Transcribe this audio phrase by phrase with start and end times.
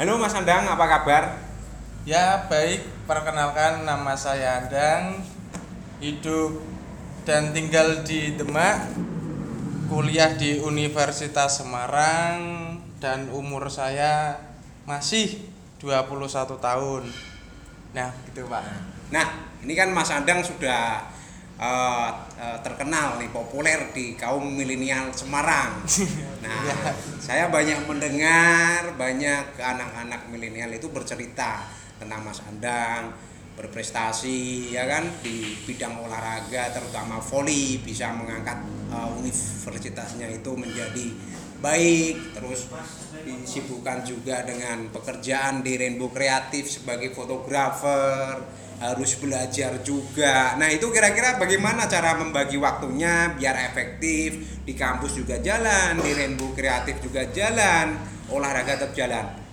[0.00, 1.36] Halo Mas Andang, apa kabar?
[2.08, 5.20] Ya baik, perkenalkan nama saya Andang.
[6.00, 6.64] Hidup
[7.28, 8.88] dan tinggal di Demak.
[9.92, 12.38] Kuliah di Universitas Semarang
[13.02, 14.40] Dan umur saya
[14.88, 15.44] masih
[15.76, 17.04] 21 tahun.
[17.92, 18.64] Nah gitu Pak.
[19.12, 21.04] Nah, ini kan Mas Andang sudah
[21.60, 25.80] eh, terkenal nih, populer di kaum milenial Semarang.
[26.40, 26.72] Nah, Ya.
[27.20, 31.68] saya banyak mendengar banyak anak-anak milenial itu bercerita
[32.00, 33.12] tentang Mas Andang
[33.60, 38.56] berprestasi ya kan di bidang olahraga terutama voli bisa mengangkat
[38.88, 41.06] eh, universitasnya itu menjadi
[41.60, 42.72] baik terus
[43.20, 48.40] disibukkan juga dengan pekerjaan di Rainbow Kreatif sebagai fotografer
[48.80, 50.56] harus belajar juga.
[50.56, 56.56] Nah itu kira-kira bagaimana cara membagi waktunya biar efektif di kampus juga jalan di Rainbow
[56.56, 58.00] Kreatif juga jalan
[58.32, 59.49] olahraga tetap jalan